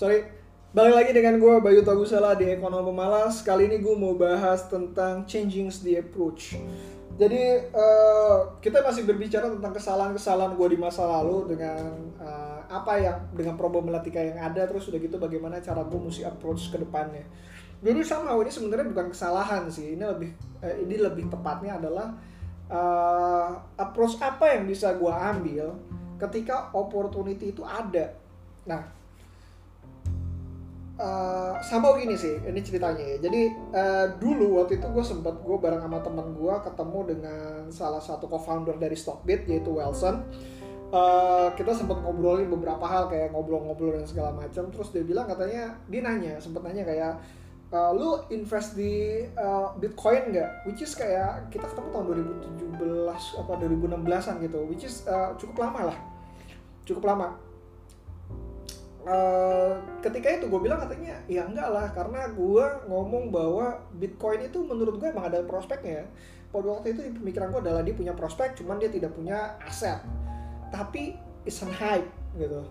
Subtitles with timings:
[0.00, 0.24] sorry.
[0.72, 5.28] Balik lagi dengan gue Bayu Tagusala di Ekonomi Malas kali ini gue mau bahas tentang
[5.28, 6.56] changing the approach.
[7.20, 13.18] Jadi uh, kita masih berbicara tentang kesalahan-kesalahan gue di masa lalu dengan uh, apa yang
[13.36, 17.28] dengan problematika yang ada terus udah gitu bagaimana cara gue mesti approach ke depannya.
[17.84, 20.00] Jadi sama ini sebenarnya bukan kesalahan sih.
[20.00, 20.32] Ini lebih
[20.64, 22.08] uh, ini lebih tepatnya adalah
[22.72, 25.76] uh, approach apa yang bisa gue ambil
[26.16, 28.16] ketika opportunity itu ada.
[28.64, 28.99] Nah
[31.00, 33.16] Uh, sama gini sih ini ceritanya ya.
[33.24, 38.04] Jadi uh, dulu waktu itu gue sempat gue bareng sama teman gue ketemu dengan salah
[38.04, 40.20] satu co-founder dari Stockbit yaitu Wilson.
[40.92, 45.78] Uh, kita sempat ngobrolin beberapa hal kayak ngobrol-ngobrol dan segala macam terus dia bilang katanya
[45.86, 47.14] dia nanya sempat nanya kayak
[47.72, 50.68] uh, lu invest di uh, Bitcoin nggak?
[50.68, 52.04] Which is kayak kita ketemu tahun
[52.76, 54.60] 2017 apa 2016an gitu.
[54.68, 55.98] Which is uh, cukup lama lah.
[56.84, 57.49] Cukup lama
[59.06, 59.72] uh,
[60.04, 65.00] ketika itu gue bilang katanya ya enggak lah karena gue ngomong bahwa Bitcoin itu menurut
[65.00, 66.04] gue emang ada prospeknya
[66.50, 70.02] pada waktu itu pemikiran gue adalah dia punya prospek cuman dia tidak punya aset.
[70.74, 71.14] Tapi
[71.46, 72.66] it's an hype gitu.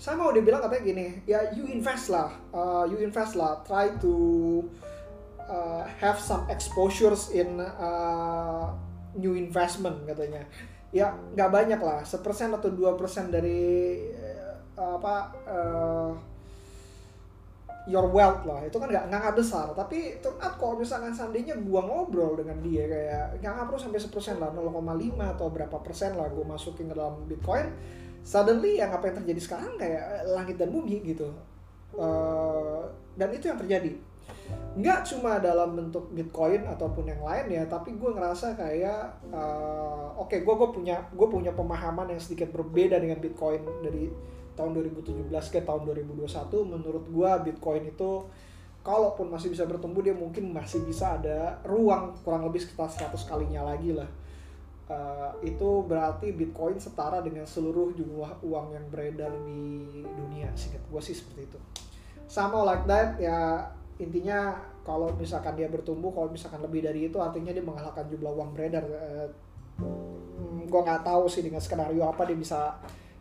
[0.00, 4.64] Sama udah bilang katanya gini ya you invest lah uh, you invest lah try to
[5.44, 8.72] uh, have some exposures in uh,
[9.14, 10.42] new investment katanya.
[10.90, 14.02] Ya nggak banyak lah sepersen atau dua persen dari
[14.80, 15.14] apa
[15.44, 16.12] uh,
[17.88, 18.60] your wealth lah.
[18.66, 19.72] Itu kan nggak nggak besar.
[19.72, 24.36] Tapi turn out kalau misalkan seandainya gua ngobrol dengan dia kayak nggak perlu sampai sepersen
[24.36, 27.68] lah 0,5 atau berapa persen lah gua masukin ke dalam bitcoin
[28.20, 31.28] suddenly yang apa yang terjadi sekarang kayak langit dan bumi gitu.
[31.96, 32.84] Uh,
[33.16, 33.96] dan itu yang terjadi.
[34.78, 40.30] Nggak cuma dalam bentuk bitcoin ataupun yang lain ya tapi gue ngerasa kayak uh, oke
[40.30, 44.10] okay, gue gue punya gue punya pemahaman yang sedikit berbeda dengan bitcoin dari
[44.58, 46.26] tahun 2017 ke tahun 2021
[46.66, 48.26] menurut gua Bitcoin itu
[48.80, 53.64] kalaupun masih bisa bertumbuh dia mungkin masih bisa ada ruang kurang lebih sekitar 100 kalinya
[53.64, 54.08] lagi lah.
[54.90, 61.02] Uh, itu berarti Bitcoin setara dengan seluruh jumlah uang yang beredar di dunia singkat gue
[61.04, 61.58] sih seperti itu.
[62.26, 63.70] Sama like that ya
[64.02, 68.50] intinya kalau misalkan dia bertumbuh kalau misalkan lebih dari itu artinya dia mengalahkan jumlah uang
[68.56, 68.82] beredar.
[68.82, 69.28] Uh,
[69.78, 72.74] hmm, gue nggak tahu sih dengan skenario apa dia bisa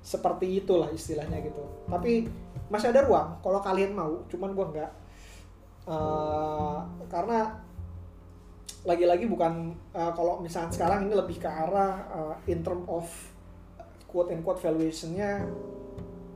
[0.10, 1.62] seperti itulah istilahnya gitu.
[1.86, 2.26] Tapi
[2.74, 4.92] masih ada ruang kalau kalian mau cuman gue enggak.
[5.86, 7.54] Uh, karena
[8.90, 13.06] lagi-lagi bukan uh, kalau misalnya sekarang ini lebih ke arah uh, in term of
[14.10, 15.46] quote and quote valuationnya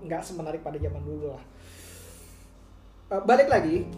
[0.05, 1.43] nggak semenarik pada zaman dulu lah.
[3.09, 3.89] Uh, balik lagi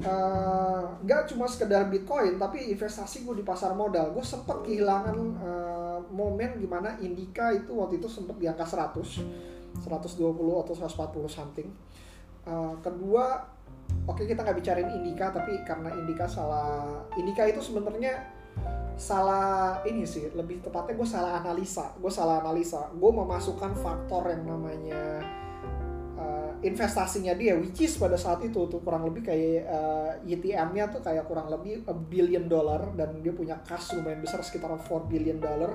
[1.04, 4.16] nggak uh, cuma sekedar bitcoin tapi investasi gue di pasar modal.
[4.16, 10.16] Gue sempat kehilangan uh, momen gimana Indika itu waktu itu sempat di angka 100 120
[10.64, 11.70] atau 140 something.
[12.46, 13.42] Uh, kedua
[14.06, 18.22] oke okay, kita nggak bicarain Indika tapi karena Indika salah Indika itu sebenarnya
[18.96, 22.88] salah ini sih lebih tepatnya gue salah analisa gue salah analisa.
[22.96, 25.20] Gue memasukkan faktor yang namanya
[26.16, 31.04] uh, investasinya dia which is pada saat itu tuh kurang lebih kayak uh, YTM-nya tuh
[31.04, 35.38] kayak kurang lebih a billion dollar dan dia punya cash lumayan besar sekitar 4 billion
[35.42, 35.72] dollar.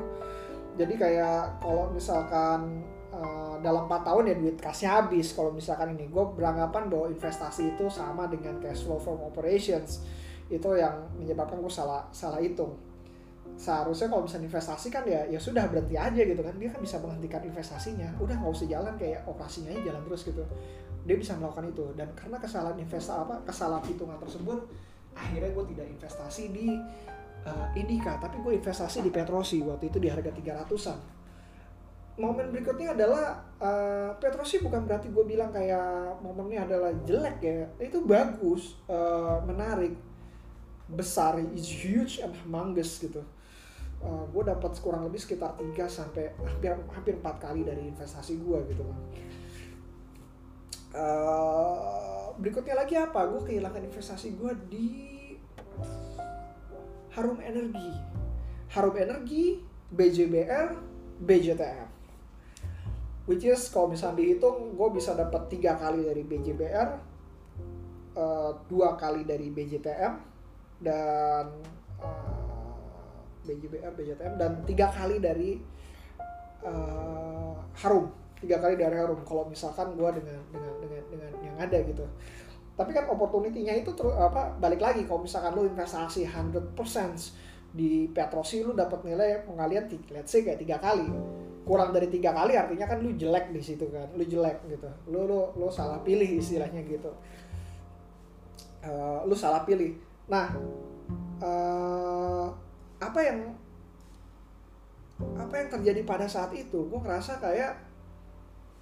[0.81, 2.81] Jadi kayak kalau misalkan
[3.61, 5.33] dalam 4 tahun ya duit kasnya habis.
[5.33, 10.05] Kalau misalkan ini gue beranggapan bahwa investasi itu sama dengan cash flow from operations.
[10.51, 12.77] Itu yang menyebabkan gue salah salah hitung.
[13.61, 16.57] Seharusnya kalau bisa investasi kan ya ya sudah berhenti aja gitu kan.
[16.57, 18.09] Dia kan bisa menghentikan investasinya.
[18.19, 20.45] Udah nggak usah jalan kayak operasinya aja jalan terus gitu.
[21.05, 21.85] Dia bisa melakukan itu.
[21.95, 24.59] Dan karena kesalahan investasi apa kesalahan hitungan tersebut
[25.17, 26.79] akhirnya gue tidak investasi di
[27.47, 31.20] uh, Indika tapi gue investasi di Petrosi waktu itu di harga 300an
[32.21, 37.67] momen berikutnya adalah uh, Petrosi bukan berarti gue bilang kayak momennya adalah jelek ya.
[37.81, 39.97] Itu bagus uh, menarik.
[40.91, 43.25] Besar is huge and humongous gitu.
[44.05, 48.59] Uh, gue dapat kurang lebih sekitar 3 sampai hampir hampir 4 kali dari investasi gue
[48.73, 49.01] gitu kan
[50.95, 53.27] uh, berikutnya lagi apa?
[53.31, 54.89] Gue kehilangan investasi gue di
[57.15, 57.91] Harum Energi.
[58.71, 59.59] Harum Energi
[59.91, 60.69] BJBR
[61.21, 62.00] BJTM
[63.29, 66.89] which is kalau misalnya dihitung gue bisa dapat tiga kali dari BJBR
[68.17, 70.15] uh, dua kali dari BJTM
[70.81, 71.45] dan
[72.01, 72.51] uh,
[73.45, 75.61] BJBR BJTM dan tiga kali dari
[76.65, 78.13] uh, Harum.
[78.41, 79.21] Tiga kali dari Harum.
[79.25, 82.05] Kalau misalkan gue dengan dengan dengan dengan yang ada gitu.
[82.77, 85.05] Tapi kan opportunity-nya itu terus apa balik lagi.
[85.05, 86.73] Kalau misalkan lo investasi 100%
[87.71, 91.07] di Petrosi lu dapat nilai pengalian let's say kayak tiga kali
[91.71, 94.91] kurang dari tiga kali artinya kan lu jelek di situ kan lu jelek gitu.
[95.07, 97.15] Lu lu lu salah pilih istilahnya gitu.
[98.83, 99.95] Uh, lu salah pilih.
[100.27, 100.51] Nah
[101.39, 102.51] uh,
[102.99, 103.55] apa yang
[105.39, 106.91] apa yang terjadi pada saat itu?
[106.91, 107.79] Gue ngerasa kayak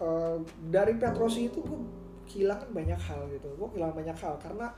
[0.01, 0.41] uh,
[0.73, 1.81] dari Petrosi itu gue
[2.25, 3.53] kehilangan banyak hal gitu.
[3.53, 4.73] Gue kehilangan banyak hal karena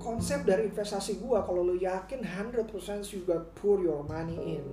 [0.00, 2.66] konsep dari investasi gue kalau lu yakin 100%
[3.10, 4.64] you got pour your money in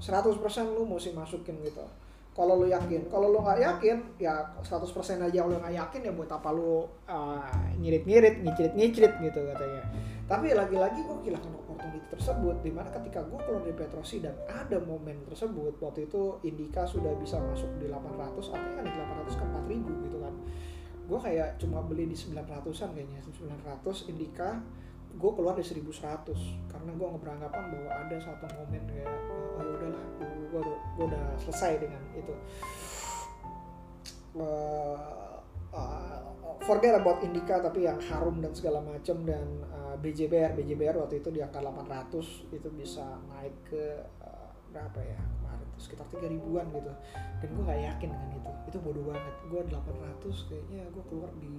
[0.00, 0.40] 100%
[0.72, 1.84] lu mesti masukin gitu.
[2.32, 4.80] Kalau lu yakin kalau lu nggak yakin ya 100%
[5.20, 9.84] aja lu nggak yakin ya buat apa lu uh, ngirit-ngirit ngicirit-ngicirit gitu katanya.
[10.24, 14.78] Tapi lagi-lagi gue kehilangan opportunity tersebut di mana ketika gue keluar dari Petrosi dan ada
[14.80, 18.94] momen tersebut waktu itu Indika sudah bisa masuk di 800 artinya kan di
[19.26, 19.44] 800 ke
[20.00, 20.34] 4000 gitu kan.
[21.10, 24.62] Gue kayak cuma beli di 900an kayaknya 900 Indika
[25.16, 29.10] gue keluar di 1100 karena gue beranggapan bahwa ada satu momen kayak
[29.58, 30.04] oh ya udahlah
[30.50, 32.34] gue udah udah selesai dengan itu.
[34.30, 35.42] Uh,
[35.74, 36.22] uh,
[36.62, 41.34] forget about Indica tapi yang harum dan segala macam dan uh, BJBR BJBR waktu itu
[41.34, 46.66] di angka 800 itu bisa naik ke uh, berapa ya kemarin tuh sekitar tiga ribuan
[46.70, 46.92] gitu.
[47.42, 48.52] Dan gue nggak yakin dengan itu.
[48.70, 49.34] Itu bodoh banget.
[49.50, 51.54] Gue 800 kayaknya gue keluar di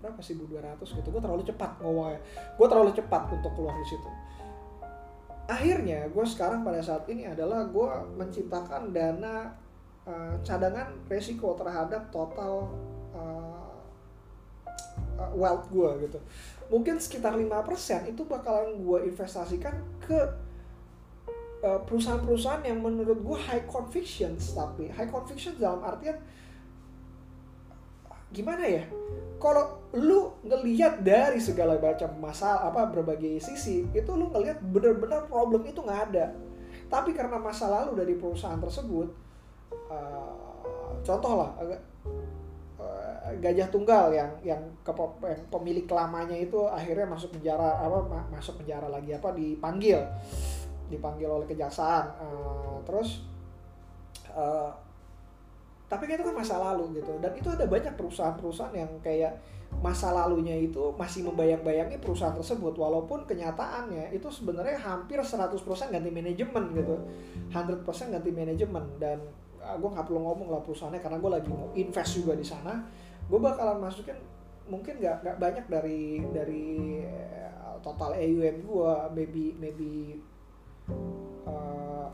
[0.00, 1.08] berapa sih 200 gitu.
[1.12, 2.20] Gue terlalu cepat ngomongnya.
[2.56, 4.10] Gue terlalu cepat untuk keluar di situ.
[5.46, 9.52] Akhirnya gue sekarang pada saat ini adalah gue menciptakan dana
[10.08, 12.72] uh, cadangan resiko terhadap total
[13.12, 13.68] uh,
[15.36, 16.18] wealth gue gitu.
[16.72, 20.48] Mungkin sekitar 5% itu bakalan gue investasikan ke
[21.60, 26.16] perusahaan-perusahaan yang menurut gue high conviction tapi high conviction dalam artian
[28.30, 28.82] gimana ya?
[29.40, 35.64] Kalau lu ngelihat dari segala macam masalah apa berbagai sisi itu lu ngelihat benar-benar problem
[35.64, 36.30] itu nggak ada.
[36.90, 39.08] Tapi karena masa lalu dari perusahaan tersebut
[39.88, 40.60] uh,
[41.00, 44.92] contoh lah uh, gajah tunggal yang yang, ke,
[45.24, 50.04] yang pemilik lamanya itu akhirnya masuk penjara apa masuk penjara lagi apa dipanggil.
[50.90, 53.24] Dipanggil oleh kejaksaan uh, terus
[54.34, 54.74] uh,
[55.90, 57.18] tapi kan itu kan masa lalu gitu.
[57.18, 59.34] Dan itu ada banyak perusahaan-perusahaan yang kayak
[59.82, 62.78] masa lalunya itu masih membayang-bayangi perusahaan tersebut.
[62.78, 65.50] Walaupun kenyataannya itu sebenarnya hampir 100%
[65.90, 66.94] ganti manajemen gitu.
[67.50, 68.86] 100% ganti manajemen.
[69.02, 69.18] Dan
[69.58, 72.46] uh, ah, gue nggak perlu ngomong lah perusahaannya karena gue lagi mau invest juga di
[72.46, 72.86] sana.
[73.26, 74.14] Gue bakalan masukin
[74.70, 80.22] mungkin nggak nggak banyak dari dari eh, total AUM gue maybe maybe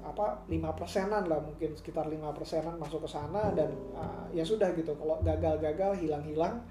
[0.06, 4.70] apa lima persenan lah mungkin sekitar lima persenan masuk ke sana dan uh, ya sudah
[4.78, 4.94] gitu.
[4.94, 6.62] Kalau gagal-gagal hilang-hilang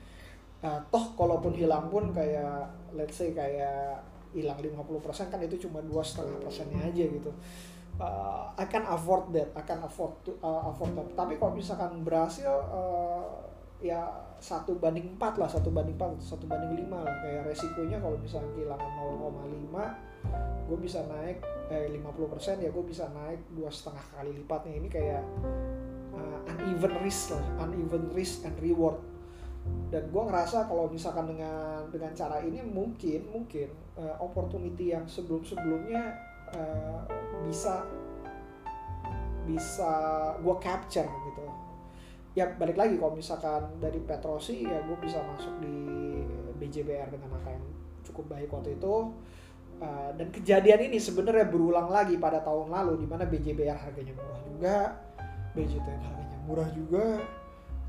[0.64, 2.66] uh, toh kalaupun hilang pun kayak
[2.96, 4.00] let's say kayak
[4.36, 7.32] hilang 50% kan itu cuma dua setengah persennya aja gitu.
[7.96, 11.08] Uh, akan afford that akan afford to, uh, afford that.
[11.16, 13.24] Tapi kalau misalkan berhasil uh,
[13.80, 14.04] ya
[14.40, 17.16] satu banding empat lah satu banding empat satu banding lima lah.
[17.24, 20.15] Kayak resikonya kalau misalnya kehilangan 0,5
[20.66, 24.74] gue bisa naik eh 50% ya gue bisa naik dua setengah kali lipatnya.
[24.82, 25.24] Ini kayak
[26.14, 28.98] uh, uneven risk lah uneven risk and reward.
[29.90, 35.42] Dan gue ngerasa kalau misalkan dengan dengan cara ini mungkin mungkin uh, opportunity yang sebelum
[35.42, 36.14] sebelumnya
[36.54, 37.02] uh,
[37.46, 37.86] bisa
[39.46, 39.92] bisa
[40.42, 41.46] gue capture gitu.
[42.36, 45.78] Ya balik lagi kalau misalkan dari Petrosi ya gue bisa masuk di
[46.58, 47.66] BJBR dengan angka yang
[48.06, 48.96] cukup baik waktu itu
[49.76, 54.40] Uh, dan kejadian ini sebenarnya berulang lagi pada tahun lalu di mana BJBR harganya murah
[54.48, 54.78] juga,
[55.52, 57.06] BJTN harganya murah juga,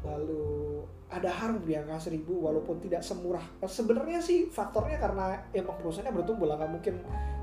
[0.02, 3.42] lalu ada harum di angka seribu walaupun tidak semurah.
[3.62, 6.94] Uh, sebenarnya sih faktornya karena emang perusahaannya bertumbuh lah, nggak mungkin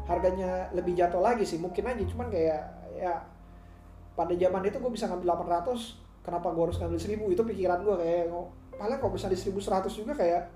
[0.04, 2.62] harganya lebih jatuh lagi sih, mungkin aja cuman kayak
[3.00, 3.24] ya
[4.14, 7.96] pada zaman itu gue bisa ngambil 800 kenapa gue harus ngambil 1000 itu pikiran gue
[8.00, 8.24] kayak
[8.78, 10.14] paling kalau bisa di 1100 juga?
[10.18, 10.50] Kayak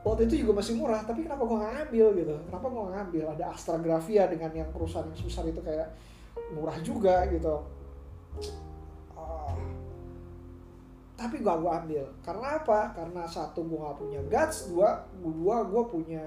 [0.00, 2.34] waktu itu juga masih murah tapi kenapa gue nggak ngambil gitu?
[2.48, 3.24] Kenapa gue nggak ngambil?
[3.36, 5.88] Ada Astra Grafia dengan yang perusahaan yang besar itu kayak
[6.56, 7.56] murah juga gitu.
[9.12, 9.54] Uh,
[11.20, 12.04] tapi gak gue ambil.
[12.24, 12.96] Karena apa?
[12.96, 14.72] Karena satu gue gak punya guts.
[14.72, 16.24] Dua dua gue punya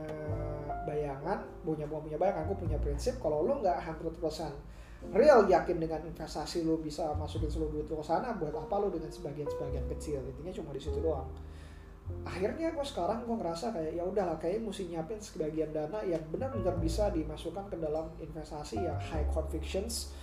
[0.84, 6.04] bayangan punya gue punya bayangan gue punya prinsip kalau lo nggak 100% real yakin dengan
[6.04, 9.88] investasi lo bisa masukin seluruh duit lo ke sana buat apa lo dengan sebagian sebagian
[9.96, 10.20] kecil?
[10.24, 11.28] Intinya cuma di situ doang
[12.24, 16.78] akhirnya gue sekarang gue ngerasa kayak ya udahlah kayak mesti nyiapin sebagian dana yang benar-benar
[16.80, 20.14] bisa dimasukkan ke dalam investasi yang high convictions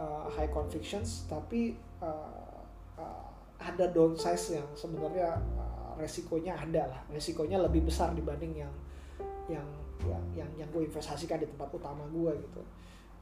[0.00, 2.62] uh, high convictions tapi uh,
[2.96, 3.28] uh,
[3.60, 7.00] ada downsize yang sebenarnya uh, resikonya ada lah.
[7.08, 8.74] Resikonya lebih besar dibanding yang
[9.48, 9.68] yang
[10.04, 12.62] yang yang, yang gue investasikan di tempat utama gue gitu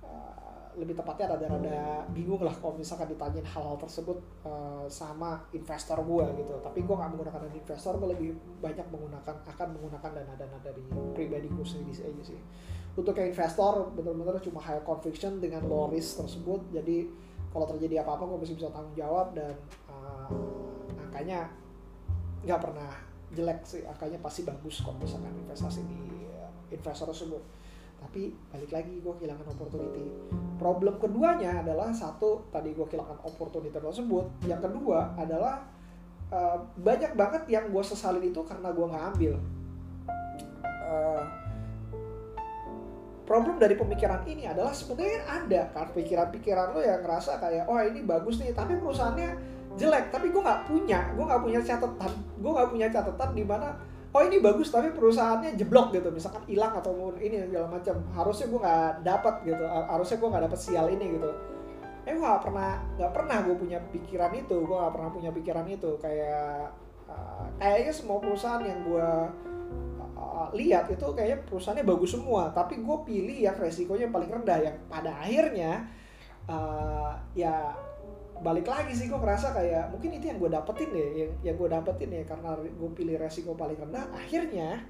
[0.04, 6.26] uh, lebih tepatnya rada-rada bingung lah kalau misalkan ditanyain hal-hal tersebut uh, sama investor gue
[6.44, 6.54] gitu.
[6.60, 8.30] Tapi gue nggak menggunakan dana investor gue lebih
[8.60, 10.82] banyak menggunakan akan menggunakan dana-dana dari
[11.14, 12.40] pribadi gue sendiri aja sih.
[12.94, 16.70] Untuk yang investor benar-benar cuma high conviction dengan low risk tersebut.
[16.70, 17.10] Jadi
[17.50, 19.54] kalau terjadi apa-apa gue masih bisa tanggung jawab dan
[19.86, 20.26] uh,
[20.98, 21.50] angkanya
[22.42, 22.90] nggak pernah
[23.34, 23.82] jelek sih.
[23.86, 25.98] Angkanya pasti bagus kalau misalkan investasi di
[26.74, 27.42] investor tersebut
[28.04, 30.04] tapi balik lagi gue kehilangan opportunity.
[30.60, 34.44] Problem keduanya adalah satu tadi gue kehilangan opportunity tersebut.
[34.44, 35.64] Yang kedua adalah
[36.28, 39.34] uh, banyak banget yang gue sesalin itu karena gue nggak ambil.
[40.84, 41.24] Uh,
[43.24, 48.04] problem dari pemikiran ini adalah sebenarnya ada kan pikiran-pikiran lo yang ngerasa kayak oh ini
[48.04, 49.32] bagus nih tapi perusahaannya
[49.80, 51.00] jelek tapi gue nggak punya.
[51.16, 52.12] Gue nggak punya catatan.
[52.36, 53.74] Gue nggak punya catatan di mana
[54.14, 56.08] oh ini bagus tapi perusahaannya jeblok gitu.
[56.14, 57.98] Misalkan hilang atau mau ini segala macam.
[58.14, 59.64] Harusnya gue nggak dapat gitu.
[59.66, 61.30] Harusnya gue nggak dapat sial ini gitu.
[62.06, 64.56] Eh gue gak pernah nggak pernah gue punya pikiran itu.
[64.62, 65.90] Gue gak pernah punya pikiran itu.
[65.98, 66.70] Kayak
[67.10, 69.08] uh, kayaknya semua perusahaan yang gue
[70.14, 72.54] uh, lihat itu kayaknya perusahaannya bagus semua.
[72.54, 74.58] Tapi gue pilih yang resikonya paling rendah.
[74.62, 75.90] Yang pada akhirnya
[76.46, 77.74] uh, ya
[78.42, 81.68] balik lagi sih gue ngerasa kayak mungkin itu yang gue dapetin deh yang yang gue
[81.70, 84.82] dapetin ya karena gue pilih resiko paling rendah akhirnya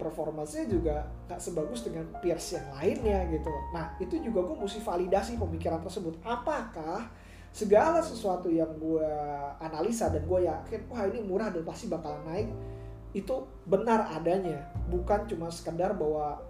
[0.00, 3.52] performanya juga gak sebagus dengan peers yang lainnya gitu.
[3.76, 6.16] Nah itu juga gue mesti validasi pemikiran tersebut.
[6.24, 7.12] Apakah
[7.52, 9.10] segala sesuatu yang gue
[9.60, 12.48] analisa dan gue yakin wah ini murah dan pasti bakalan naik
[13.12, 14.70] itu benar adanya.
[14.88, 16.40] Bukan cuma sekedar bahwa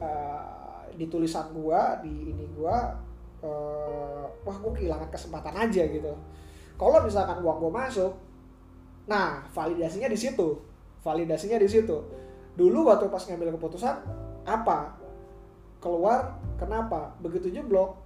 [0.00, 2.96] uh, di tulisan gua di ini gua
[3.42, 6.12] uh, wah gua kehilangan kesempatan aja gitu.
[6.78, 8.12] Kalau misalkan uang gua masuk
[9.06, 10.58] nah validasinya di situ.
[11.02, 11.96] Validasinya di situ.
[12.54, 13.98] Dulu waktu pas ngambil keputusan
[14.46, 14.94] apa?
[15.82, 17.10] Keluar kenapa?
[17.18, 18.02] Begitu jeblok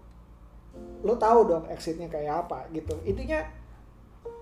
[1.07, 2.97] lo tahu dong exitnya kayak apa gitu.
[3.07, 3.45] Intinya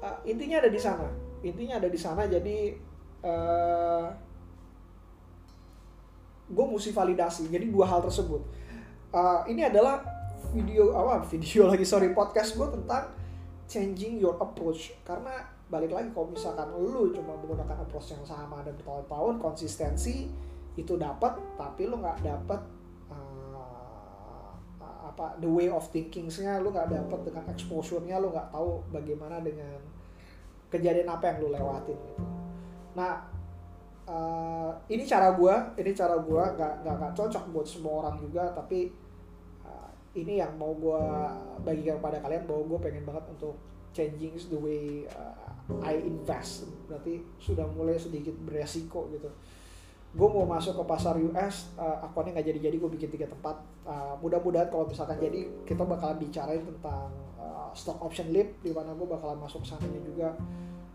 [0.01, 1.09] uh, intinya ada di sana.
[1.45, 2.73] Intinya ada di sana jadi
[3.21, 4.07] uh, eh,
[6.49, 7.53] gue mesti validasi.
[7.53, 8.41] Jadi dua hal tersebut.
[9.13, 10.01] Uh, ini adalah
[10.53, 13.09] video apa video lagi sorry podcast gue tentang
[13.65, 14.93] changing your approach.
[15.07, 15.41] Karena
[15.73, 20.29] balik lagi kalau misalkan lu cuma menggunakan approach yang sama dan bertahun-tahun konsistensi
[20.75, 22.61] itu dapat tapi lu nggak dapat
[23.09, 24.51] uh,
[24.83, 29.79] apa the way of thinking-nya lu nggak dapat dengan exposure-nya lu nggak tahu bagaimana dengan
[30.69, 32.25] kejadian apa yang lu lewatin gitu.
[32.99, 33.25] Nah
[34.11, 38.93] uh, ini cara gue ini cara gue nggak nggak cocok buat semua orang juga tapi
[40.15, 41.03] ini yang mau gue
[41.67, 43.55] bagikan kepada kalian bahwa gue pengen banget untuk
[43.91, 45.51] changing the way uh,
[45.83, 46.71] I invest.
[46.87, 49.31] Berarti sudah mulai sedikit beresiko gitu.
[50.15, 53.59] Gue mau masuk ke pasar US uh, akunnya nggak jadi jadi gue bikin tiga tempat.
[53.83, 58.95] Uh, mudah-mudahan kalau misalkan jadi kita bakalan bicarain tentang uh, stock option lip di mana
[58.95, 60.31] gue bakalan masuk sananya juga.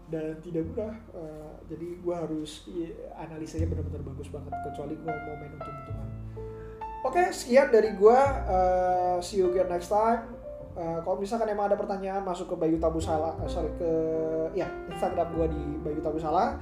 [0.09, 4.55] Dan tidak mudah uh, jadi gue harus ya, analisanya benar-benar bagus banget.
[4.71, 5.98] Kecuali gue mau main untung-untungan
[7.03, 10.35] oke okay, sekian dari gue uh, see you again next time.
[10.79, 13.91] Uh, kalau misalkan emang ada pertanyaan masuk ke Bayu Tabu Salah uh, sorry ke
[14.55, 16.55] ya Instagram gue di Bayu Tabu Salah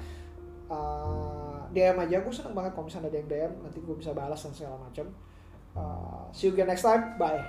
[0.73, 4.41] uh, DM aja gue seneng banget kalau misalnya ada yang DM nanti gue bisa balas
[4.41, 5.05] dan segala macam
[5.77, 7.13] uh, see you again next time.
[7.21, 7.45] Bye